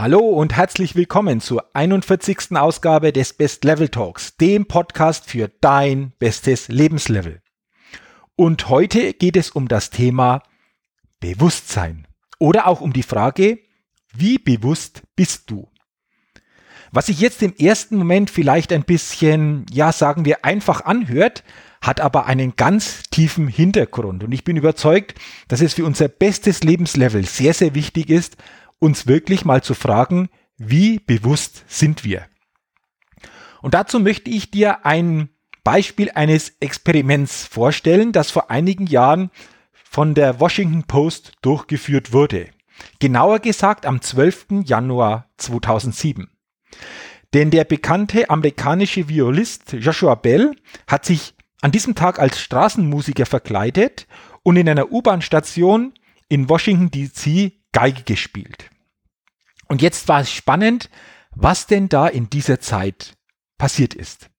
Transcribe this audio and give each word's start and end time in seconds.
Hallo 0.00 0.20
und 0.20 0.54
herzlich 0.54 0.94
willkommen 0.94 1.40
zur 1.40 1.74
41. 1.74 2.56
Ausgabe 2.56 3.12
des 3.12 3.32
Best 3.32 3.64
Level 3.64 3.88
Talks, 3.88 4.36
dem 4.36 4.66
Podcast 4.66 5.28
für 5.28 5.50
dein 5.60 6.12
bestes 6.20 6.68
Lebenslevel. 6.68 7.42
Und 8.36 8.68
heute 8.68 9.12
geht 9.12 9.36
es 9.36 9.50
um 9.50 9.66
das 9.66 9.90
Thema 9.90 10.44
Bewusstsein 11.18 12.06
oder 12.38 12.68
auch 12.68 12.80
um 12.80 12.92
die 12.92 13.02
Frage, 13.02 13.58
wie 14.14 14.38
bewusst 14.38 15.02
bist 15.16 15.50
du? 15.50 15.68
Was 16.92 17.06
sich 17.06 17.18
jetzt 17.18 17.42
im 17.42 17.56
ersten 17.56 17.96
Moment 17.96 18.30
vielleicht 18.30 18.72
ein 18.72 18.84
bisschen, 18.84 19.66
ja, 19.68 19.90
sagen 19.90 20.24
wir, 20.24 20.44
einfach 20.44 20.84
anhört, 20.84 21.42
hat 21.80 22.00
aber 22.00 22.26
einen 22.26 22.54
ganz 22.54 23.02
tiefen 23.10 23.48
Hintergrund. 23.48 24.22
Und 24.22 24.30
ich 24.30 24.44
bin 24.44 24.56
überzeugt, 24.56 25.18
dass 25.48 25.60
es 25.60 25.74
für 25.74 25.84
unser 25.84 26.06
bestes 26.06 26.62
Lebenslevel 26.62 27.24
sehr, 27.24 27.52
sehr 27.52 27.74
wichtig 27.74 28.10
ist, 28.10 28.36
uns 28.78 29.06
wirklich 29.06 29.44
mal 29.44 29.62
zu 29.62 29.74
fragen, 29.74 30.28
wie 30.56 30.98
bewusst 30.98 31.64
sind 31.68 32.04
wir? 32.04 32.26
Und 33.62 33.74
dazu 33.74 34.00
möchte 34.00 34.30
ich 34.30 34.50
dir 34.50 34.84
ein 34.86 35.30
Beispiel 35.64 36.10
eines 36.14 36.54
Experiments 36.60 37.44
vorstellen, 37.46 38.12
das 38.12 38.30
vor 38.30 38.50
einigen 38.50 38.86
Jahren 38.86 39.30
von 39.72 40.14
der 40.14 40.40
Washington 40.40 40.84
Post 40.84 41.32
durchgeführt 41.42 42.12
wurde. 42.12 42.48
Genauer 43.00 43.40
gesagt 43.40 43.86
am 43.86 44.00
12. 44.00 44.64
Januar 44.64 45.28
2007. 45.36 46.30
Denn 47.34 47.50
der 47.50 47.64
bekannte 47.64 48.30
amerikanische 48.30 49.08
Violist 49.08 49.72
Joshua 49.72 50.14
Bell 50.14 50.54
hat 50.86 51.04
sich 51.04 51.34
an 51.60 51.72
diesem 51.72 51.94
Tag 51.94 52.18
als 52.18 52.40
Straßenmusiker 52.40 53.26
verkleidet 53.26 54.06
und 54.42 54.56
in 54.56 54.68
einer 54.68 54.90
U-Bahn-Station 54.92 55.92
in 56.28 56.48
Washington 56.48 56.90
DC 56.90 57.52
Geige 57.72 58.02
gespielt. 58.02 58.70
Und 59.66 59.82
jetzt 59.82 60.08
war 60.08 60.20
es 60.20 60.32
spannend, 60.32 60.90
was 61.30 61.66
denn 61.66 61.88
da 61.88 62.06
in 62.08 62.30
dieser 62.30 62.60
Zeit 62.60 63.16
passiert 63.58 63.94
ist. 63.94 64.30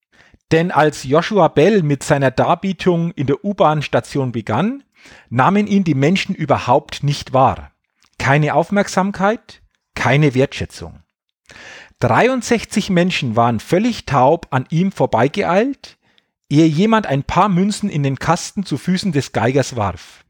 Denn 0.52 0.72
als 0.72 1.04
Joshua 1.04 1.48
Bell 1.48 1.84
mit 1.84 2.04
seiner 2.04 2.32
Darbietung 2.32 3.12
in 3.12 3.28
der 3.28 3.46
U-Bahn-Station 3.46 4.32
begann, 4.32 4.84
nahmen 5.30 5.68
ihn 5.68 5.84
die 5.84 5.94
Menschen 5.94 6.34
überhaupt 6.34 7.04
nicht 7.04 7.34
wahr. 7.34 7.72
Keine 8.18 8.56
Aufmerksamkeit, 8.56 9.62
keine 9.96 10.34
Wertschätzung. 10.34 11.04
63 12.00 12.90
Menschen 12.90 13.36
waren 13.36 13.60
völlig 13.60 14.06
taub 14.06 14.48
an 14.52 14.66
ihm 14.70 14.92
vorbeigeeilt, 14.92 15.98
ehe 16.50 16.66
jemand 16.66 17.06
ein 17.06 17.24
paar 17.24 17.50
Münzen 17.50 17.90
in 17.90 18.04
den 18.04 18.18
Kasten 18.18 18.66
zu 18.66 18.78
Füßen 18.78 19.12
des 19.12 19.32
Geigers 19.34 19.76
warf. 19.76 20.26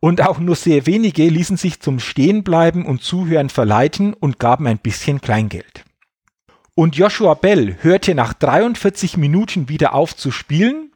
Und 0.00 0.20
auch 0.22 0.38
nur 0.38 0.56
sehr 0.56 0.86
wenige 0.86 1.28
ließen 1.28 1.56
sich 1.56 1.80
zum 1.80 2.00
Stehenbleiben 2.00 2.84
und 2.84 3.02
Zuhören 3.02 3.48
verleiten 3.48 4.14
und 4.14 4.38
gaben 4.38 4.66
ein 4.66 4.78
bisschen 4.78 5.20
Kleingeld. 5.20 5.84
Und 6.74 6.96
Joshua 6.96 7.34
Bell 7.34 7.78
hörte 7.80 8.14
nach 8.14 8.34
43 8.34 9.16
Minuten 9.16 9.68
wieder 9.70 9.94
auf 9.94 10.14
zu 10.14 10.30
spielen. 10.30 10.92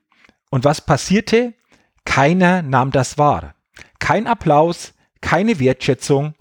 Und 0.50 0.64
was 0.64 0.84
passierte? 0.84 1.54
Keiner 2.04 2.60
nahm 2.62 2.91
das 2.91 3.16
wahr. 3.16 3.54
Kein 3.98 4.26
Applaus, 4.26 4.92
keine 5.22 5.58
Wertschätzung, 5.58 6.34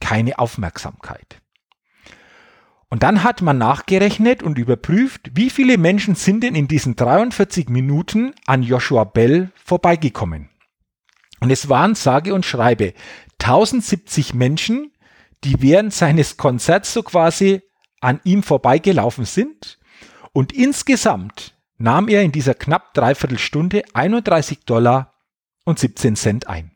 keine 0.00 0.38
Aufmerksamkeit. 0.38 1.40
Und 2.88 3.04
dann 3.04 3.22
hat 3.22 3.40
man 3.40 3.58
nachgerechnet 3.58 4.42
und 4.42 4.58
überprüft, 4.58 5.30
wie 5.34 5.50
viele 5.50 5.78
Menschen 5.78 6.16
sind 6.16 6.42
denn 6.42 6.56
in 6.56 6.66
diesen 6.66 6.96
43 6.96 7.68
Minuten 7.68 8.34
an 8.46 8.62
Joshua 8.62 9.04
Bell 9.04 9.52
vorbeigekommen. 9.64 10.48
Und 11.40 11.50
es 11.50 11.68
waren 11.68 11.94
sage 11.94 12.34
und 12.34 12.44
schreibe 12.44 12.94
1070 13.40 14.34
Menschen, 14.34 14.92
die 15.42 15.60
während 15.62 15.92
seines 15.94 16.36
Konzerts 16.36 16.92
so 16.92 17.02
quasi 17.02 17.62
an 18.00 18.20
ihm 18.24 18.42
vorbeigelaufen 18.42 19.24
sind. 19.24 19.78
Und 20.32 20.52
insgesamt 20.52 21.54
nahm 21.78 22.08
er 22.08 22.22
in 22.22 22.32
dieser 22.32 22.54
knapp 22.54 22.94
dreiviertel 22.94 23.38
Stunde 23.38 23.82
31 23.94 24.60
Dollar 24.66 25.14
und 25.64 25.78
17 25.78 26.16
Cent 26.16 26.46
ein. 26.46 26.72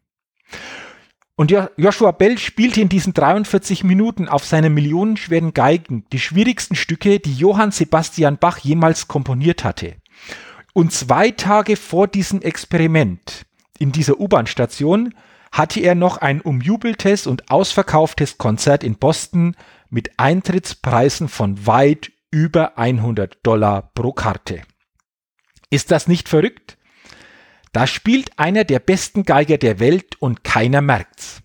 Und 1.36 1.50
Joshua 1.76 2.12
Bell 2.12 2.38
spielte 2.38 2.80
in 2.80 2.88
diesen 2.88 3.12
43 3.12 3.82
Minuten 3.82 4.28
auf 4.28 4.44
seinen 4.44 4.72
millionenschweren 4.72 5.53
Geigen 5.53 6.06
die 6.12 6.20
schwierigsten 6.20 6.76
Stücke, 6.76 7.19
die 7.19 7.34
Johann 7.34 7.72
Sebastian 7.72 8.38
Bach 8.38 8.58
jemals 8.58 9.08
komponiert 9.08 9.64
hatte. 9.64 9.97
Und 10.74 10.92
zwei 10.92 11.32
Tage 11.32 11.76
vor 11.76 12.06
diesem 12.06 12.41
Experiment 12.41 13.47
in 13.78 13.92
dieser 13.92 14.20
U-Bahn-Station 14.20 15.14
hatte 15.52 15.80
er 15.80 15.94
noch 15.94 16.16
ein 16.18 16.40
umjubeltes 16.40 17.26
und 17.26 17.50
ausverkauftes 17.50 18.38
Konzert 18.38 18.82
in 18.82 18.96
Boston 18.96 19.54
mit 19.88 20.18
Eintrittspreisen 20.18 21.28
von 21.28 21.66
weit 21.66 22.10
über 22.30 22.78
100 22.78 23.38
Dollar 23.44 23.92
pro 23.94 24.12
Karte. 24.12 24.62
Ist 25.70 25.92
das 25.92 26.08
nicht 26.08 26.28
verrückt? 26.28 26.76
Da 27.72 27.86
spielt 27.86 28.38
einer 28.38 28.64
der 28.64 28.80
besten 28.80 29.22
Geiger 29.24 29.56
der 29.58 29.78
Welt 29.80 30.16
und 30.20 30.44
keiner 30.44 30.80
merkt's. 30.80 31.42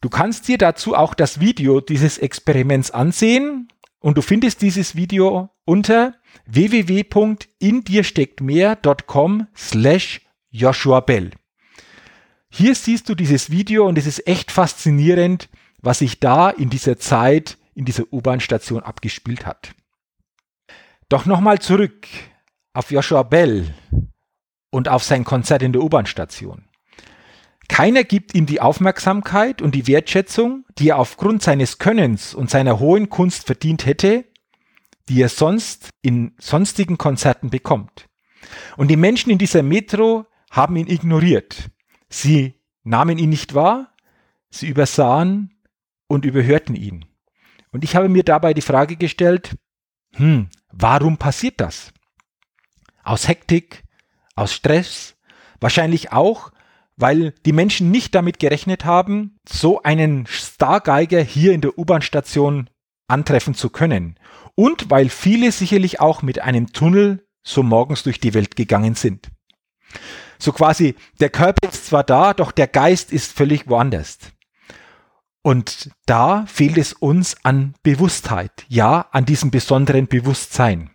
Du 0.00 0.08
kannst 0.08 0.48
dir 0.48 0.58
dazu 0.58 0.94
auch 0.94 1.14
das 1.14 1.40
Video 1.40 1.80
dieses 1.80 2.18
Experiments 2.18 2.92
ansehen 2.92 3.68
und 3.98 4.18
du 4.18 4.22
findest 4.22 4.62
dieses 4.62 4.94
Video 4.94 5.50
unter 5.64 6.14
www.indirstecktmehr.com 6.46 9.46
slash 9.56 10.25
Joshua 10.56 11.00
Bell. 11.00 11.32
Hier 12.48 12.74
siehst 12.74 13.08
du 13.08 13.14
dieses 13.14 13.50
Video 13.50 13.86
und 13.86 13.98
es 13.98 14.06
ist 14.06 14.26
echt 14.26 14.50
faszinierend, 14.50 15.50
was 15.82 15.98
sich 15.98 16.18
da 16.18 16.48
in 16.48 16.70
dieser 16.70 16.98
Zeit 16.98 17.58
in 17.74 17.84
dieser 17.84 18.10
U-Bahn-Station 18.10 18.82
abgespielt 18.82 19.44
hat. 19.44 19.74
Doch 21.10 21.26
nochmal 21.26 21.58
zurück 21.58 22.06
auf 22.72 22.90
Joshua 22.90 23.22
Bell 23.22 23.74
und 24.70 24.88
auf 24.88 25.04
sein 25.04 25.24
Konzert 25.24 25.62
in 25.62 25.72
der 25.72 25.82
U-Bahn-Station. 25.82 26.64
Keiner 27.68 28.04
gibt 28.04 28.34
ihm 28.34 28.46
die 28.46 28.62
Aufmerksamkeit 28.62 29.60
und 29.60 29.74
die 29.74 29.86
Wertschätzung, 29.86 30.64
die 30.78 30.88
er 30.88 30.98
aufgrund 30.98 31.42
seines 31.42 31.78
Könnens 31.78 32.32
und 32.34 32.48
seiner 32.48 32.78
hohen 32.78 33.10
Kunst 33.10 33.44
verdient 33.44 33.84
hätte, 33.84 34.24
die 35.10 35.20
er 35.20 35.28
sonst 35.28 35.90
in 36.00 36.34
sonstigen 36.38 36.96
Konzerten 36.96 37.50
bekommt. 37.50 38.08
Und 38.78 38.88
die 38.88 38.96
Menschen 38.96 39.30
in 39.30 39.38
dieser 39.38 39.62
Metro 39.62 40.26
haben 40.50 40.76
ihn 40.76 40.88
ignoriert. 40.88 41.70
Sie 42.08 42.60
nahmen 42.84 43.18
ihn 43.18 43.30
nicht 43.30 43.54
wahr, 43.54 43.94
sie 44.50 44.68
übersahen 44.68 45.54
und 46.06 46.24
überhörten 46.24 46.74
ihn. 46.74 47.04
Und 47.72 47.84
ich 47.84 47.96
habe 47.96 48.08
mir 48.08 48.22
dabei 48.22 48.54
die 48.54 48.62
Frage 48.62 48.96
gestellt, 48.96 49.56
hm, 50.14 50.48
warum 50.72 51.18
passiert 51.18 51.60
das? 51.60 51.92
Aus 53.02 53.28
Hektik, 53.28 53.84
aus 54.34 54.52
Stress, 54.52 55.16
wahrscheinlich 55.60 56.12
auch, 56.12 56.52
weil 56.96 57.32
die 57.44 57.52
Menschen 57.52 57.90
nicht 57.90 58.14
damit 58.14 58.38
gerechnet 58.38 58.84
haben, 58.84 59.36
so 59.46 59.82
einen 59.82 60.26
Stargeiger 60.26 61.20
hier 61.20 61.52
in 61.52 61.60
der 61.60 61.78
U-Bahn-Station 61.78 62.70
antreffen 63.08 63.54
zu 63.54 63.70
können. 63.70 64.18
Und 64.54 64.90
weil 64.90 65.10
viele 65.10 65.52
sicherlich 65.52 66.00
auch 66.00 66.22
mit 66.22 66.40
einem 66.40 66.72
Tunnel 66.72 67.26
so 67.42 67.62
morgens 67.62 68.02
durch 68.02 68.20
die 68.20 68.34
Welt 68.34 68.56
gegangen 68.56 68.94
sind. 68.94 69.28
So 70.38 70.52
quasi, 70.52 70.94
der 71.20 71.30
Körper 71.30 71.68
ist 71.68 71.86
zwar 71.86 72.04
da, 72.04 72.34
doch 72.34 72.52
der 72.52 72.66
Geist 72.66 73.12
ist 73.12 73.32
völlig 73.32 73.68
woanders. 73.68 74.18
Und 75.42 75.90
da 76.06 76.44
fehlt 76.46 76.76
es 76.76 76.92
uns 76.92 77.36
an 77.44 77.74
Bewusstheit, 77.82 78.66
ja, 78.68 79.06
an 79.12 79.24
diesem 79.24 79.50
besonderen 79.50 80.08
Bewusstsein. 80.08 80.90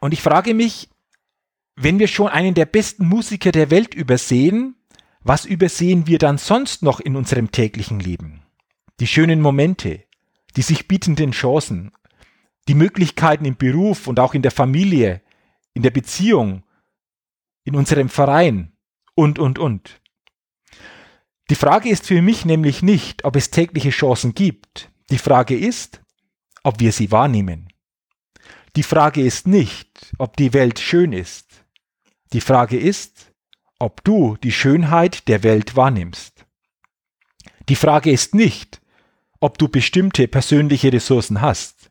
Und 0.00 0.12
ich 0.12 0.22
frage 0.22 0.54
mich, 0.54 0.88
wenn 1.76 2.00
wir 2.00 2.08
schon 2.08 2.28
einen 2.28 2.54
der 2.54 2.66
besten 2.66 3.06
Musiker 3.06 3.52
der 3.52 3.70
Welt 3.70 3.94
übersehen, 3.94 4.74
was 5.20 5.44
übersehen 5.44 6.06
wir 6.06 6.18
dann 6.18 6.38
sonst 6.38 6.82
noch 6.82 7.00
in 7.00 7.14
unserem 7.14 7.52
täglichen 7.52 8.00
Leben? 8.00 8.42
Die 8.98 9.06
schönen 9.06 9.40
Momente, 9.40 10.02
die 10.56 10.62
sich 10.62 10.88
bietenden 10.88 11.30
Chancen, 11.30 11.92
die 12.66 12.74
Möglichkeiten 12.74 13.44
im 13.44 13.56
Beruf 13.56 14.08
und 14.08 14.18
auch 14.18 14.34
in 14.34 14.42
der 14.42 14.50
Familie, 14.50 15.22
in 15.74 15.82
der 15.82 15.90
Beziehung, 15.90 16.64
in 17.68 17.76
unserem 17.76 18.08
Verein 18.08 18.72
und, 19.14 19.38
und, 19.38 19.58
und. 19.58 20.00
Die 21.50 21.54
Frage 21.54 21.90
ist 21.90 22.06
für 22.06 22.22
mich 22.22 22.44
nämlich 22.46 22.82
nicht, 22.82 23.24
ob 23.24 23.36
es 23.36 23.50
tägliche 23.50 23.90
Chancen 23.90 24.34
gibt. 24.34 24.90
Die 25.10 25.18
Frage 25.18 25.56
ist, 25.56 26.00
ob 26.62 26.80
wir 26.80 26.92
sie 26.92 27.12
wahrnehmen. 27.12 27.68
Die 28.74 28.82
Frage 28.82 29.22
ist 29.22 29.46
nicht, 29.46 30.12
ob 30.18 30.36
die 30.36 30.54
Welt 30.54 30.78
schön 30.78 31.12
ist. 31.12 31.64
Die 32.32 32.40
Frage 32.40 32.78
ist, 32.78 33.32
ob 33.78 34.02
du 34.02 34.36
die 34.42 34.52
Schönheit 34.52 35.28
der 35.28 35.42
Welt 35.42 35.76
wahrnimmst. 35.76 36.46
Die 37.68 37.76
Frage 37.76 38.10
ist 38.10 38.34
nicht, 38.34 38.80
ob 39.40 39.58
du 39.58 39.68
bestimmte 39.68 40.26
persönliche 40.26 40.92
Ressourcen 40.92 41.42
hast. 41.42 41.90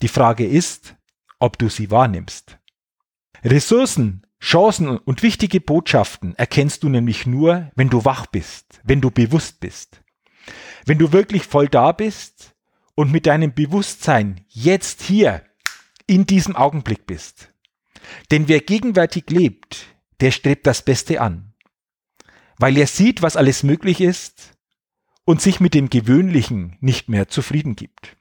Die 0.00 0.08
Frage 0.08 0.46
ist, 0.46 0.96
ob 1.38 1.58
du 1.58 1.68
sie 1.68 1.90
wahrnimmst. 1.90 2.58
Ressourcen, 3.44 4.22
Chancen 4.40 4.88
und 4.98 5.22
wichtige 5.22 5.60
Botschaften 5.60 6.34
erkennst 6.36 6.82
du 6.82 6.88
nämlich 6.88 7.26
nur, 7.26 7.70
wenn 7.74 7.90
du 7.90 8.04
wach 8.04 8.26
bist, 8.26 8.80
wenn 8.84 9.00
du 9.00 9.10
bewusst 9.10 9.60
bist. 9.60 10.02
Wenn 10.86 10.98
du 10.98 11.12
wirklich 11.12 11.44
voll 11.44 11.68
da 11.68 11.92
bist 11.92 12.54
und 12.94 13.12
mit 13.12 13.26
deinem 13.26 13.52
Bewusstsein 13.52 14.44
jetzt 14.48 15.02
hier 15.02 15.42
in 16.06 16.24
diesem 16.24 16.56
Augenblick 16.56 17.06
bist. 17.06 17.52
Denn 18.30 18.48
wer 18.48 18.60
gegenwärtig 18.60 19.24
lebt, 19.28 19.86
der 20.20 20.30
strebt 20.30 20.66
das 20.66 20.82
Beste 20.82 21.20
an, 21.20 21.52
weil 22.58 22.76
er 22.76 22.86
sieht, 22.86 23.22
was 23.22 23.36
alles 23.36 23.62
möglich 23.62 24.00
ist 24.00 24.56
und 25.24 25.42
sich 25.42 25.60
mit 25.60 25.74
dem 25.74 25.90
Gewöhnlichen 25.90 26.76
nicht 26.80 27.08
mehr 27.08 27.28
zufrieden 27.28 27.76
gibt. 27.76 28.16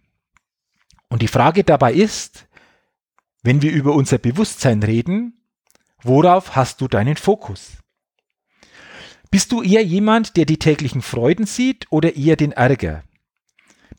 Und 1.10 1.22
die 1.22 1.28
Frage 1.28 1.64
dabei 1.64 1.94
ist, 1.94 2.48
wenn 3.44 3.62
wir 3.62 3.72
über 3.72 3.94
unser 3.94 4.18
Bewusstsein 4.18 4.84
reden, 4.84 5.37
worauf 6.04 6.56
hast 6.56 6.82
du 6.82 6.88
deinen 6.88 7.18
Fokus? 7.18 7.78
Bist 9.30 9.52
du 9.52 9.62
eher 9.62 9.84
jemand, 9.84 10.38
der 10.38 10.46
die 10.46 10.58
täglichen 10.58 11.02
Freuden 11.02 11.46
sieht 11.46 11.86
oder 11.90 12.16
eher 12.16 12.36
den 12.36 12.54
Ärger? 12.54 13.04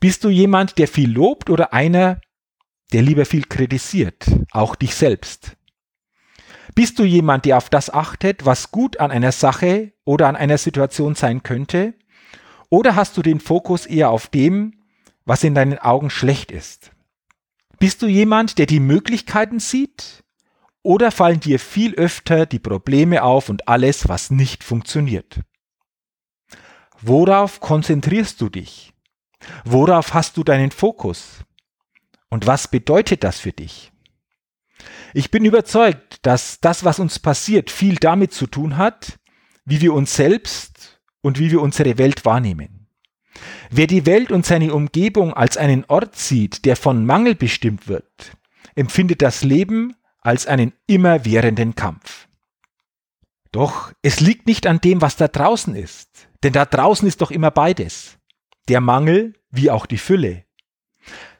Bist 0.01 0.25
du 0.25 0.31
jemand, 0.31 0.79
der 0.79 0.89
viel 0.89 1.11
lobt 1.11 1.51
oder 1.51 1.73
einer, 1.73 2.21
der 2.93 3.03
lieber 3.03 3.27
viel 3.27 3.45
kritisiert, 3.45 4.27
auch 4.53 4.75
dich 4.75 4.95
selbst? 4.95 5.57
Bist 6.75 6.99
du 6.99 7.05
jemand, 7.05 7.45
der 7.45 7.59
auf 7.59 7.69
das 7.69 7.93
achtet, 7.93 8.47
was 8.47 8.71
gut 8.71 9.01
an 9.01 9.11
einer 9.11 9.33
Sache 9.33 9.93
oder 10.05 10.29
an 10.29 10.37
einer 10.37 10.59
Situation 10.59 11.15
sein 11.15 11.43
könnte? 11.43 11.95
Oder 12.71 12.95
hast 12.95 13.17
du 13.17 13.23
den 13.23 13.41
Fokus 13.41 13.87
eher 13.87 14.11
auf 14.11 14.29
dem, 14.29 14.85
was 15.25 15.43
in 15.43 15.55
deinen 15.55 15.79
Augen 15.79 16.11
schlecht 16.11 16.53
ist? 16.53 16.93
Bist 17.79 18.03
du 18.03 18.07
jemand, 18.07 18.59
der 18.59 18.67
die 18.67 18.81
Möglichkeiten 18.81 19.59
sieht? 19.59 20.25
Oder 20.83 21.11
fallen 21.11 21.41
dir 21.41 21.59
viel 21.59 21.95
öfter 21.95 22.47
die 22.47 22.59
Probleme 22.59 23.23
auf 23.23 23.49
und 23.49 23.69
alles, 23.69 24.09
was 24.09 24.31
nicht 24.31 24.65
funktioniert? 24.65 25.41
Worauf 27.01 27.61
konzentrierst 27.61 28.41
du 28.41 28.49
dich? 28.49 28.93
Worauf 29.65 30.15
hast 30.15 30.37
du 30.37 30.45
deinen 30.45 30.71
Fokus? 30.71 31.45
Und 32.29 32.47
was 32.47 32.69
bedeutet 32.69 33.25
das 33.25 33.41
für 33.41 33.53
dich? 33.53 33.93
Ich 35.15 35.31
bin 35.31 35.45
überzeugt, 35.45 36.19
dass 36.27 36.61
das, 36.61 36.85
was 36.85 36.99
uns 36.99 37.19
passiert, 37.19 37.71
viel 37.71 37.97
damit 37.97 38.33
zu 38.33 38.47
tun 38.47 38.77
hat, 38.77 39.19
wie 39.65 39.81
wir 39.81 39.95
uns 39.95 40.15
selbst 40.15 41.01
und 41.23 41.39
wie 41.39 41.51
wir 41.51 41.61
unsere 41.61 41.99
Welt 41.99 42.25
wahrnehmen. 42.25 42.89
Wer 43.71 43.87
die 43.87 44.07
Welt 44.07 44.33
und 44.33 44.47
seine 44.47 44.75
Umgebung 44.75 45.35
als 45.35 45.57
einen 45.57 45.85
Ort 45.87 46.17
sieht, 46.17 46.65
der 46.65 46.77
von 46.77 47.05
Mangel 47.07 47.35
bestimmt 47.35 47.89
wird, 47.89 48.33
empfindet 48.75 49.23
das 49.23 49.45
Leben 49.45 49.95
als 50.29 50.47
einen 50.47 50.75
immerwährenden 50.87 51.75
Kampf. 51.75 52.29
Doch 53.51 53.95
es 54.03 54.21
liegt 54.21 54.47
nicht 54.47 54.67
an 54.67 54.79
dem, 54.79 55.01
was 55.01 55.17
da 55.17 55.27
draußen 55.27 55.75
ist, 55.75 56.29
denn 56.43 56.53
da 56.53 56.67
draußen 56.67 57.09
ist 57.09 57.23
doch 57.23 57.31
immer 57.31 57.51
beides, 57.51 58.19
der 58.69 58.83
Mangel 58.83 59.33
wie 59.51 59.71
auch 59.71 59.87
die 59.87 59.97
Fülle, 59.97 60.45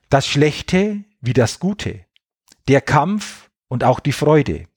das 0.09 0.27
Schlechte 0.27 1.05
wie 1.21 1.35
das 1.35 1.59
Gute, 1.59 2.07
der 2.67 2.81
Kampf 2.81 3.51
und 3.69 3.85
auch 3.85 4.01
die 4.01 4.13
Freude. 4.13 4.69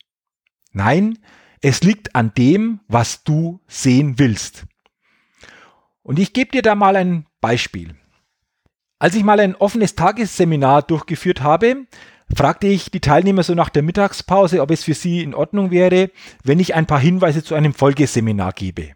Nein, 0.74 1.18
es 1.62 1.81
liegt 1.81 2.13
an 2.13 2.34
dem, 2.34 2.81
was 2.90 3.24
du 3.24 3.62
sehen 3.69 4.19
willst. 4.19 4.66
Und 6.04 6.19
ich 6.19 6.34
gebe 6.34 6.52
dir 6.52 6.63
da 6.63 6.75
mal 6.75 6.98
ein 6.98 7.28
Beispiel. 7.40 7.96
Als 9.00 9.16
ich 9.16 9.24
mal 9.24 9.40
ein 9.40 9.56
offenes 9.56 9.96
Tagesseminar 9.96 10.81
durchgeführt 10.81 11.42
habe, 11.42 11.88
fragte 12.36 12.68
ich 12.68 12.92
die 12.92 13.00
Teilnehmer 13.00 13.44
so 13.44 13.54
nach 13.54 13.69
der 13.69 13.83
Mittagspause, 13.83 14.62
ob 14.62 14.72
es 14.72 14.83
für 14.83 14.94
sie 14.94 15.22
in 15.22 15.33
Ordnung 15.33 15.72
wäre, 15.72 16.12
wenn 16.44 16.60
ich 16.60 16.75
ein 16.75 16.86
paar 16.86 17.00
Hinweise 17.00 17.44
zu 17.44 17.56
einem 17.56 17.74
Folgeseminar 17.74 18.54
gebe. 18.54 18.92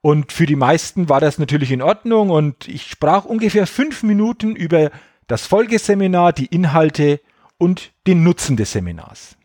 Und 0.00 0.32
für 0.32 0.46
die 0.46 0.56
meisten 0.56 1.08
war 1.08 1.20
das 1.20 1.38
natürlich 1.38 1.72
in 1.72 1.82
Ordnung 1.82 2.30
und 2.30 2.68
ich 2.68 2.86
sprach 2.86 3.24
ungefähr 3.24 3.66
fünf 3.66 4.02
Minuten 4.02 4.54
über 4.54 4.90
das 5.26 5.46
Folgeseminar, 5.46 6.32
die 6.32 6.46
Inhalte 6.46 7.20
und 7.58 7.92
den 8.06 8.22
Nutzen 8.22 8.56
des 8.56 8.72
Seminars. 8.72 9.36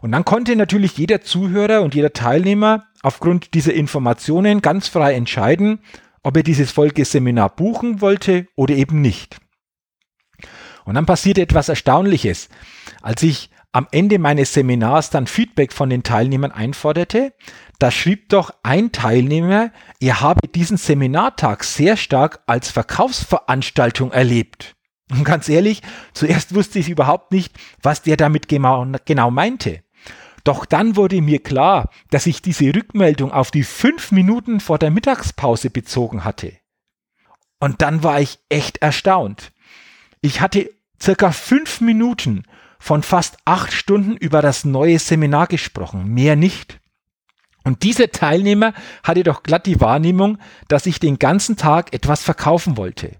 Und 0.00 0.12
dann 0.12 0.24
konnte 0.24 0.56
natürlich 0.56 0.96
jeder 0.98 1.22
Zuhörer 1.22 1.82
und 1.82 1.94
jeder 1.94 2.12
Teilnehmer 2.12 2.86
aufgrund 3.02 3.54
dieser 3.54 3.74
Informationen 3.74 4.60
ganz 4.60 4.88
frei 4.88 5.14
entscheiden, 5.14 5.80
ob 6.22 6.36
er 6.36 6.42
dieses 6.42 6.72
Folgeseminar 6.72 7.54
buchen 7.54 8.00
wollte 8.00 8.46
oder 8.56 8.74
eben 8.74 9.00
nicht. 9.00 9.36
Und 10.84 10.94
dann 10.94 11.06
passierte 11.06 11.42
etwas 11.42 11.68
Erstaunliches. 11.68 12.48
Als 13.02 13.22
ich 13.22 13.50
am 13.72 13.88
Ende 13.90 14.18
meines 14.18 14.52
Seminars 14.52 15.10
dann 15.10 15.26
Feedback 15.26 15.72
von 15.72 15.90
den 15.90 16.02
Teilnehmern 16.02 16.52
einforderte, 16.52 17.32
da 17.78 17.90
schrieb 17.90 18.28
doch 18.28 18.52
ein 18.62 18.92
Teilnehmer, 18.92 19.72
er 20.00 20.20
habe 20.20 20.46
diesen 20.46 20.76
Seminartag 20.76 21.64
sehr 21.64 21.96
stark 21.96 22.40
als 22.46 22.70
Verkaufsveranstaltung 22.70 24.12
erlebt. 24.12 24.76
Und 25.10 25.24
ganz 25.24 25.48
ehrlich, 25.48 25.82
zuerst 26.12 26.54
wusste 26.54 26.78
ich 26.78 26.88
überhaupt 26.88 27.32
nicht, 27.32 27.56
was 27.82 28.02
der 28.02 28.16
damit 28.16 28.48
genau, 28.48 28.86
genau 29.04 29.30
meinte. 29.30 29.82
Doch 30.44 30.66
dann 30.66 30.94
wurde 30.94 31.20
mir 31.22 31.42
klar, 31.42 31.90
dass 32.10 32.26
ich 32.26 32.42
diese 32.42 32.74
Rückmeldung 32.74 33.32
auf 33.32 33.50
die 33.50 33.64
fünf 33.64 34.12
Minuten 34.12 34.60
vor 34.60 34.78
der 34.78 34.90
Mittagspause 34.90 35.70
bezogen 35.70 36.24
hatte. 36.24 36.52
Und 37.60 37.80
dann 37.80 38.02
war 38.02 38.20
ich 38.20 38.38
echt 38.50 38.78
erstaunt. 38.78 39.52
Ich 40.24 40.40
hatte 40.40 40.70
circa 40.98 41.32
fünf 41.32 41.82
Minuten 41.82 42.44
von 42.78 43.02
fast 43.02 43.36
acht 43.44 43.74
Stunden 43.74 44.16
über 44.16 44.40
das 44.40 44.64
neue 44.64 44.98
Seminar 44.98 45.48
gesprochen, 45.48 46.06
mehr 46.06 46.34
nicht. 46.34 46.80
Und 47.62 47.82
dieser 47.82 48.10
Teilnehmer 48.10 48.72
hatte 49.02 49.22
doch 49.22 49.42
glatt 49.42 49.66
die 49.66 49.82
Wahrnehmung, 49.82 50.38
dass 50.68 50.86
ich 50.86 50.98
den 50.98 51.18
ganzen 51.18 51.58
Tag 51.58 51.92
etwas 51.92 52.22
verkaufen 52.22 52.78
wollte. 52.78 53.18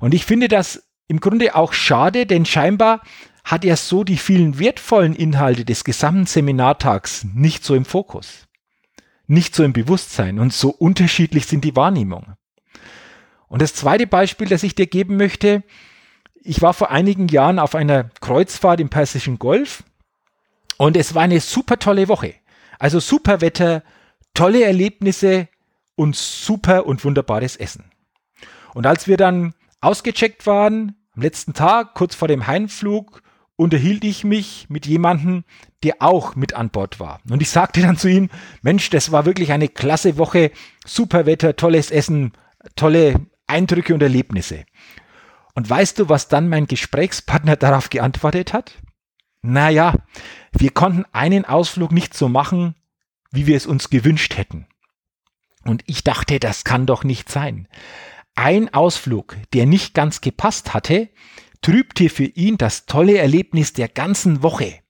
Und 0.00 0.12
ich 0.12 0.26
finde 0.26 0.48
das 0.48 0.86
im 1.08 1.18
Grunde 1.18 1.54
auch 1.54 1.72
schade, 1.72 2.26
denn 2.26 2.44
scheinbar 2.44 3.00
hat 3.42 3.64
er 3.64 3.78
so 3.78 4.04
die 4.04 4.18
vielen 4.18 4.58
wertvollen 4.58 5.14
Inhalte 5.14 5.64
des 5.64 5.82
gesamten 5.82 6.26
Seminartags 6.26 7.24
nicht 7.32 7.64
so 7.64 7.74
im 7.74 7.86
Fokus, 7.86 8.48
nicht 9.26 9.54
so 9.54 9.64
im 9.64 9.72
Bewusstsein 9.72 10.38
und 10.38 10.52
so 10.52 10.68
unterschiedlich 10.68 11.46
sind 11.46 11.64
die 11.64 11.74
Wahrnehmungen. 11.74 12.34
Und 13.48 13.62
das 13.62 13.74
zweite 13.74 14.06
Beispiel, 14.06 14.48
das 14.48 14.62
ich 14.62 14.74
dir 14.74 14.86
geben 14.86 15.16
möchte, 15.16 15.62
ich 16.44 16.62
war 16.62 16.74
vor 16.74 16.90
einigen 16.90 17.28
Jahren 17.28 17.58
auf 17.58 17.74
einer 17.74 18.04
Kreuzfahrt 18.20 18.80
im 18.80 18.88
Persischen 18.88 19.38
Golf 19.38 19.84
und 20.76 20.96
es 20.96 21.14
war 21.14 21.22
eine 21.22 21.40
super 21.40 21.78
tolle 21.78 22.08
Woche. 22.08 22.34
Also 22.78 23.00
super 23.00 23.40
Wetter, 23.40 23.82
tolle 24.34 24.64
Erlebnisse 24.64 25.48
und 25.94 26.16
super 26.16 26.86
und 26.86 27.04
wunderbares 27.04 27.56
Essen. 27.56 27.84
Und 28.74 28.86
als 28.86 29.06
wir 29.06 29.16
dann 29.16 29.54
ausgecheckt 29.80 30.46
waren, 30.46 30.96
am 31.14 31.22
letzten 31.22 31.52
Tag, 31.52 31.94
kurz 31.94 32.14
vor 32.14 32.28
dem 32.28 32.46
Heimflug, 32.46 33.22
unterhielt 33.56 34.02
ich 34.02 34.24
mich 34.24 34.66
mit 34.68 34.86
jemandem, 34.86 35.44
der 35.84 35.96
auch 36.00 36.34
mit 36.34 36.54
an 36.54 36.70
Bord 36.70 36.98
war. 36.98 37.20
Und 37.28 37.42
ich 37.42 37.50
sagte 37.50 37.82
dann 37.82 37.98
zu 37.98 38.08
ihm, 38.08 38.30
Mensch, 38.62 38.88
das 38.90 39.12
war 39.12 39.26
wirklich 39.26 39.52
eine 39.52 39.68
klasse 39.68 40.16
Woche, 40.16 40.50
super 40.86 41.26
Wetter, 41.26 41.54
tolles 41.54 41.90
Essen, 41.90 42.32
tolle 42.76 43.26
Eindrücke 43.46 43.92
und 43.92 44.02
Erlebnisse. 44.02 44.64
Und 45.54 45.68
weißt 45.68 45.98
du, 45.98 46.08
was 46.08 46.28
dann 46.28 46.48
mein 46.48 46.66
Gesprächspartner 46.66 47.56
darauf 47.56 47.90
geantwortet 47.90 48.52
hat? 48.52 48.78
Naja, 49.42 49.96
wir 50.52 50.70
konnten 50.70 51.04
einen 51.12 51.44
Ausflug 51.44 51.92
nicht 51.92 52.14
so 52.14 52.28
machen, 52.28 52.74
wie 53.32 53.46
wir 53.46 53.56
es 53.56 53.66
uns 53.66 53.90
gewünscht 53.90 54.36
hätten. 54.36 54.66
Und 55.64 55.82
ich 55.86 56.04
dachte, 56.04 56.38
das 56.38 56.64
kann 56.64 56.86
doch 56.86 57.04
nicht 57.04 57.28
sein. 57.28 57.68
Ein 58.34 58.72
Ausflug, 58.72 59.36
der 59.52 59.66
nicht 59.66 59.94
ganz 59.94 60.20
gepasst 60.20 60.74
hatte, 60.74 61.10
trübte 61.60 62.08
für 62.08 62.24
ihn 62.24 62.56
das 62.56 62.86
tolle 62.86 63.18
Erlebnis 63.18 63.72
der 63.72 63.88
ganzen 63.88 64.42
Woche. 64.42 64.80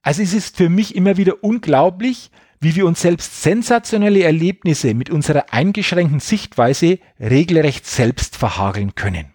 Also 0.00 0.22
es 0.22 0.32
ist 0.32 0.56
für 0.56 0.68
mich 0.68 0.96
immer 0.96 1.16
wieder 1.16 1.44
unglaublich, 1.44 2.30
wie 2.60 2.74
wir 2.74 2.86
uns 2.86 3.02
selbst 3.02 3.42
sensationelle 3.42 4.22
Erlebnisse 4.22 4.94
mit 4.94 5.10
unserer 5.10 5.52
eingeschränkten 5.52 6.20
Sichtweise 6.20 6.98
regelrecht 7.20 7.86
selbst 7.86 8.36
verhageln 8.36 8.94
können. 8.94 9.32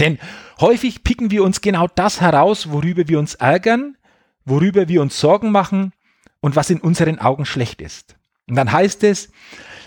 Denn 0.00 0.18
häufig 0.60 1.04
picken 1.04 1.30
wir 1.30 1.44
uns 1.44 1.60
genau 1.60 1.86
das 1.86 2.20
heraus, 2.20 2.70
worüber 2.70 3.06
wir 3.06 3.18
uns 3.18 3.34
ärgern, 3.34 3.96
worüber 4.44 4.88
wir 4.88 5.02
uns 5.02 5.20
Sorgen 5.20 5.52
machen 5.52 5.92
und 6.40 6.56
was 6.56 6.70
in 6.70 6.80
unseren 6.80 7.18
Augen 7.18 7.44
schlecht 7.44 7.82
ist. 7.82 8.16
Und 8.48 8.56
dann 8.56 8.72
heißt 8.72 9.04
es, 9.04 9.30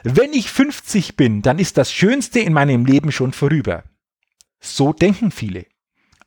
wenn 0.04 0.34
ich 0.34 0.50
50 0.52 1.18
bin, 1.18 1.42
dann 1.42 1.60
ist 1.60 1.78
das 1.78 1.92
Schönste 1.92 2.40
in 2.40 2.54
meinem 2.54 2.86
Leben 2.86 3.12
schon 3.12 3.34
vorüber. 3.34 3.84
So 4.60 4.94
denken 4.94 5.32
viele. 5.32 5.66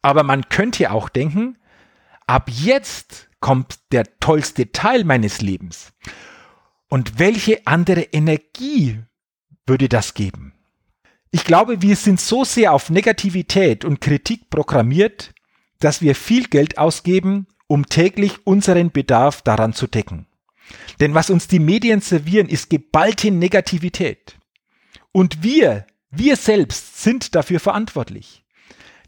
Aber 0.02 0.22
man 0.22 0.48
könnte 0.48 0.90
auch 0.90 1.08
denken, 1.08 1.56
ab 2.26 2.50
jetzt 2.50 3.28
kommt 3.40 3.78
der 3.92 4.18
tollste 4.18 4.72
Teil 4.72 5.04
meines 5.04 5.40
Lebens. 5.40 5.92
Und 6.88 7.18
welche 7.18 7.66
andere 7.66 8.02
Energie 8.02 9.00
würde 9.66 9.88
das 9.88 10.14
geben? 10.14 10.55
Ich 11.30 11.44
glaube, 11.44 11.82
wir 11.82 11.96
sind 11.96 12.20
so 12.20 12.44
sehr 12.44 12.72
auf 12.72 12.90
Negativität 12.90 13.84
und 13.84 14.00
Kritik 14.00 14.48
programmiert, 14.50 15.34
dass 15.80 16.00
wir 16.00 16.14
viel 16.14 16.48
Geld 16.48 16.78
ausgeben, 16.78 17.46
um 17.66 17.86
täglich 17.86 18.46
unseren 18.46 18.90
Bedarf 18.90 19.42
daran 19.42 19.72
zu 19.72 19.86
decken. 19.86 20.26
Denn 21.00 21.14
was 21.14 21.30
uns 21.30 21.48
die 21.48 21.58
Medien 21.58 22.00
servieren, 22.00 22.48
ist 22.48 22.70
geballte 22.70 23.30
Negativität. 23.30 24.38
Und 25.12 25.42
wir, 25.42 25.86
wir 26.10 26.36
selbst 26.36 27.02
sind 27.02 27.34
dafür 27.34 27.60
verantwortlich. 27.60 28.44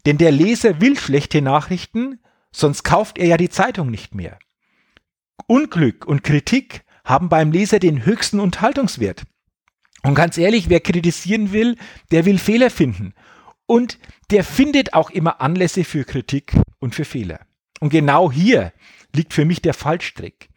Denn 0.05 0.17
der 0.17 0.31
Leser 0.31 0.79
will 0.81 0.97
schlechte 0.97 1.41
Nachrichten, 1.41 2.19
sonst 2.51 2.83
kauft 2.83 3.17
er 3.17 3.27
ja 3.27 3.37
die 3.37 3.49
Zeitung 3.49 3.89
nicht 3.89 4.15
mehr. 4.15 4.39
Unglück 5.47 6.05
und 6.05 6.23
Kritik 6.23 6.83
haben 7.03 7.29
beim 7.29 7.51
Leser 7.51 7.79
den 7.79 8.05
höchsten 8.05 8.39
Unterhaltungswert. 8.39 9.23
Und 10.03 10.15
ganz 10.15 10.37
ehrlich, 10.37 10.69
wer 10.69 10.79
kritisieren 10.79 11.51
will, 11.51 11.75
der 12.11 12.25
will 12.25 12.37
Fehler 12.37 12.69
finden. 12.69 13.13
Und 13.65 13.99
der 14.31 14.43
findet 14.43 14.93
auch 14.93 15.09
immer 15.09 15.41
Anlässe 15.41 15.83
für 15.83 16.03
Kritik 16.03 16.55
und 16.79 16.95
für 16.95 17.05
Fehler. 17.05 17.41
Und 17.79 17.89
genau 17.89 18.31
hier 18.31 18.73
liegt 19.13 19.33
für 19.33 19.45
mich 19.45 19.61
der 19.61 19.73
Fallstrick. 19.73 20.49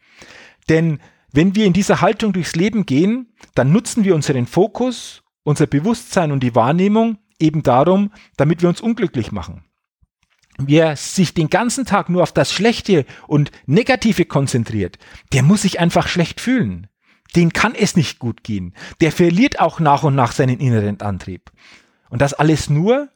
Denn 0.69 0.99
wenn 1.31 1.55
wir 1.55 1.65
in 1.65 1.73
dieser 1.73 2.01
Haltung 2.01 2.33
durchs 2.33 2.55
Leben 2.55 2.85
gehen, 2.85 3.33
dann 3.55 3.71
nutzen 3.71 4.03
wir 4.03 4.15
unseren 4.15 4.45
Fokus, 4.45 5.23
unser 5.43 5.67
Bewusstsein 5.67 6.31
und 6.31 6.41
die 6.41 6.55
Wahrnehmung 6.55 7.17
eben 7.39 7.63
darum, 7.63 8.11
damit 8.37 8.61
wir 8.61 8.69
uns 8.69 8.81
unglücklich 8.81 9.31
machen. 9.31 9.63
Wer 10.57 10.95
sich 10.95 11.33
den 11.33 11.49
ganzen 11.49 11.85
Tag 11.85 12.09
nur 12.09 12.21
auf 12.21 12.31
das 12.31 12.53
Schlechte 12.53 13.05
und 13.27 13.51
Negative 13.65 14.25
konzentriert, 14.25 14.99
der 15.33 15.41
muss 15.41 15.63
sich 15.63 15.79
einfach 15.79 16.07
schlecht 16.07 16.39
fühlen. 16.39 16.87
Den 17.35 17.53
kann 17.53 17.73
es 17.75 17.95
nicht 17.95 18.19
gut 18.19 18.43
gehen. 18.43 18.73
Der 19.01 19.11
verliert 19.11 19.59
auch 19.59 19.79
nach 19.79 20.03
und 20.03 20.15
nach 20.15 20.31
seinen 20.31 20.59
inneren 20.59 21.01
Antrieb. 21.01 21.51
Und 22.09 22.21
das 22.21 22.33
alles 22.33 22.69
nur, 22.69 23.09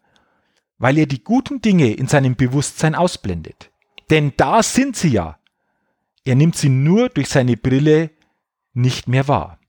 weil 0.80 0.98
er 0.98 1.06
die 1.06 1.24
guten 1.24 1.62
Dinge 1.62 1.94
in 1.94 2.08
seinem 2.08 2.36
Bewusstsein 2.36 2.96
ausblendet. 2.96 3.72
Denn 4.10 4.34
da 4.38 4.64
sind 4.64 4.96
sie 4.96 5.10
ja. 5.10 5.38
Er 6.24 6.36
nimmt 6.36 6.56
sie 6.56 6.70
nur 6.70 7.10
durch 7.10 7.30
seine 7.30 7.58
Brille 7.58 8.12
nicht 8.74 9.08
mehr 9.08 9.28
wahr. 9.28 9.60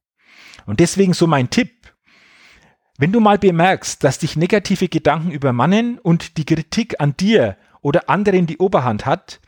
Und 0.67 0.81
deswegen 0.81 1.15
so 1.15 1.27
mein 1.27 1.51
Tipp. 1.51 1.71
Wenn 2.99 3.13
du 3.13 3.21
mal 3.21 3.39
bemerkst, 3.39 4.03
dass 4.03 4.19
dich 4.19 4.37
negative 4.37 4.89
Gedanken 4.89 5.31
übermannen 5.31 5.99
und 5.99 6.37
die 6.37 6.45
Kritik 6.45 7.01
an 7.01 7.17
dir 7.17 7.57
oder 7.81 8.11
anderen 8.11 8.47
die 8.47 8.59
Oberhand 8.59 9.07
hat, 9.07 9.41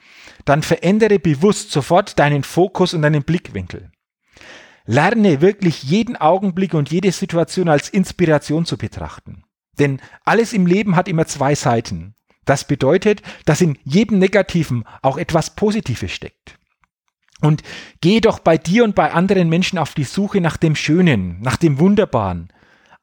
dann 0.45 0.63
verändere 0.63 1.19
bewusst 1.19 1.73
sofort 1.73 2.19
deinen 2.19 2.45
Fokus 2.45 2.95
und 2.95 3.03
deinen 3.03 3.25
Blickwinkel. 3.25 3.90
Lerne 4.91 5.41
wirklich 5.41 5.85
jeden 5.85 6.17
Augenblick 6.17 6.75
und 6.75 6.91
jede 6.91 7.13
Situation 7.13 7.69
als 7.69 7.89
Inspiration 7.89 8.65
zu 8.67 8.77
betrachten. 8.77 9.45
Denn 9.79 10.01
alles 10.25 10.53
im 10.53 10.67
Leben 10.67 10.97
hat 10.97 11.07
immer 11.07 11.27
zwei 11.27 11.55
Seiten. 11.55 12.17
Das 12.45 12.65
bedeutet, 12.67 13.23
dass 13.45 13.61
in 13.61 13.79
jedem 13.85 14.19
Negativen 14.19 14.83
auch 15.01 15.17
etwas 15.17 15.55
Positives 15.55 16.11
steckt. 16.11 16.59
Und 17.41 17.63
geh 18.01 18.21
doch 18.21 18.41
bei 18.41 18.59
dir 18.59 18.83
und 18.83 18.97
bei 18.97 19.13
anderen 19.13 19.49
Menschen 19.49 19.79
auf 19.79 19.95
die 19.95 20.03
Suche 20.03 20.41
nach 20.41 20.57
dem 20.57 20.75
Schönen, 20.75 21.41
nach 21.41 21.57
dem 21.57 21.79
Wunderbaren. 21.79 22.53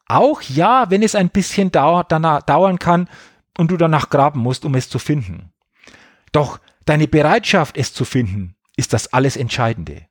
Auch 0.06 0.42
ja, 0.42 0.90
wenn 0.90 1.02
es 1.02 1.14
ein 1.14 1.30
bisschen 1.30 1.72
dauer, 1.72 2.04
dauern 2.04 2.78
kann 2.78 3.08
und 3.56 3.70
du 3.70 3.78
danach 3.78 4.10
graben 4.10 4.40
musst, 4.40 4.66
um 4.66 4.74
es 4.74 4.90
zu 4.90 4.98
finden. 4.98 5.54
Doch 6.32 6.60
deine 6.84 7.08
Bereitschaft, 7.08 7.78
es 7.78 7.94
zu 7.94 8.04
finden, 8.04 8.56
ist 8.76 8.92
das 8.92 9.14
alles 9.14 9.38
Entscheidende. 9.38 10.02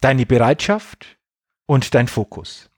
Deine 0.00 0.26
Bereitschaft 0.26 1.19
und 1.70 1.94
dein 1.94 2.08
Fokus. 2.08 2.68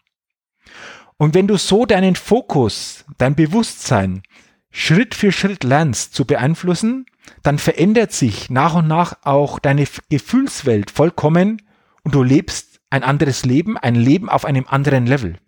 Und 1.16 1.32
wenn 1.32 1.48
du 1.48 1.56
so 1.56 1.86
deinen 1.86 2.14
Fokus, 2.14 3.06
dein 3.16 3.34
Bewusstsein 3.34 4.22
Schritt 4.70 5.14
für 5.14 5.32
Schritt 5.32 5.64
lernst 5.64 6.14
zu 6.14 6.26
beeinflussen, 6.26 7.06
dann 7.42 7.58
verändert 7.58 8.12
sich 8.12 8.50
nach 8.50 8.74
und 8.74 8.88
nach 8.88 9.16
auch 9.22 9.58
deine 9.60 9.86
Gefühlswelt 10.10 10.90
vollkommen 10.90 11.62
und 12.02 12.14
du 12.14 12.22
lebst 12.22 12.80
ein 12.90 13.02
anderes 13.02 13.46
Leben, 13.46 13.78
ein 13.78 13.94
Leben 13.94 14.28
auf 14.28 14.44
einem 14.44 14.66
anderen 14.68 15.06
Level. 15.06 15.38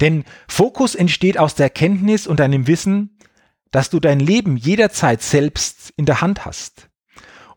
Denn 0.00 0.24
Fokus 0.48 0.94
entsteht 0.94 1.36
aus 1.36 1.54
der 1.54 1.66
Erkenntnis 1.66 2.26
und 2.26 2.40
deinem 2.40 2.66
Wissen, 2.66 3.18
dass 3.72 3.90
du 3.90 4.00
dein 4.00 4.20
Leben 4.20 4.56
jederzeit 4.56 5.20
selbst 5.20 5.92
in 5.98 6.06
der 6.06 6.22
Hand 6.22 6.46
hast. 6.46 6.88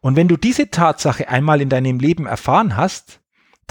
Und 0.02 0.18
wenn 0.18 0.28
du 0.28 0.36
diese 0.36 0.70
Tatsache 0.70 1.30
einmal 1.30 1.62
in 1.62 1.70
deinem 1.70 2.00
Leben 2.00 2.26
erfahren 2.26 2.76
hast, 2.76 3.19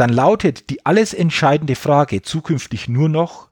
dann 0.00 0.10
lautet 0.10 0.70
die 0.70 0.86
alles 0.86 1.12
entscheidende 1.12 1.74
Frage 1.74 2.22
zukünftig 2.22 2.88
nur 2.88 3.08
noch, 3.08 3.50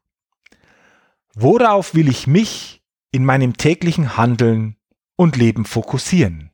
worauf 1.34 1.94
will 1.94 2.08
ich 2.08 2.26
mich 2.26 2.84
in 3.10 3.24
meinem 3.24 3.56
täglichen 3.56 4.16
Handeln 4.16 4.76
und 5.16 5.36
Leben 5.36 5.64
fokussieren? 5.64 6.50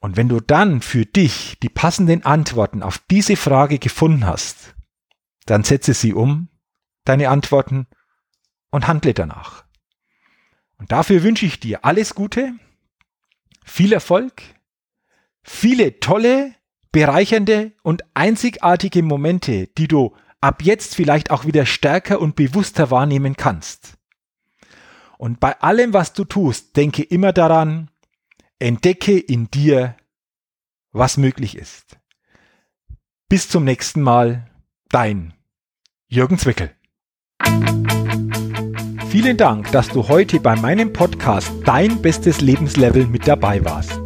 Und 0.00 0.16
wenn 0.16 0.28
du 0.28 0.40
dann 0.40 0.82
für 0.82 1.06
dich 1.06 1.58
die 1.62 1.68
passenden 1.68 2.24
Antworten 2.24 2.82
auf 2.82 2.98
diese 3.10 3.36
Frage 3.36 3.78
gefunden 3.78 4.26
hast, 4.26 4.74
dann 5.46 5.62
setze 5.64 5.94
sie 5.94 6.12
um, 6.12 6.48
deine 7.04 7.30
Antworten, 7.30 7.86
und 8.70 8.88
handle 8.88 9.14
danach. 9.14 9.64
Und 10.78 10.92
dafür 10.92 11.22
wünsche 11.22 11.46
ich 11.46 11.60
dir 11.60 11.84
alles 11.84 12.14
Gute, 12.14 12.52
viel 13.64 13.92
Erfolg, 13.92 14.42
viele 15.42 16.00
tolle, 16.00 16.54
bereichernde 16.96 17.72
und 17.82 18.04
einzigartige 18.14 19.02
Momente, 19.02 19.66
die 19.76 19.86
du 19.86 20.16
ab 20.40 20.62
jetzt 20.62 20.94
vielleicht 20.94 21.30
auch 21.30 21.44
wieder 21.44 21.66
stärker 21.66 22.22
und 22.22 22.36
bewusster 22.36 22.90
wahrnehmen 22.90 23.36
kannst. 23.36 23.98
Und 25.18 25.38
bei 25.38 25.60
allem, 25.60 25.92
was 25.92 26.14
du 26.14 26.24
tust, 26.24 26.74
denke 26.74 27.02
immer 27.02 27.34
daran, 27.34 27.90
entdecke 28.58 29.18
in 29.18 29.50
dir, 29.50 29.94
was 30.90 31.18
möglich 31.18 31.58
ist. 31.58 31.98
Bis 33.28 33.50
zum 33.50 33.64
nächsten 33.64 34.00
Mal, 34.00 34.50
dein 34.88 35.34
Jürgen 36.08 36.38
Zwickel. 36.38 36.70
Vielen 39.10 39.36
Dank, 39.36 39.70
dass 39.70 39.88
du 39.88 40.08
heute 40.08 40.40
bei 40.40 40.56
meinem 40.56 40.94
Podcast 40.94 41.52
Dein 41.66 42.00
bestes 42.00 42.40
Lebenslevel 42.40 43.06
mit 43.06 43.28
dabei 43.28 43.62
warst. 43.66 44.05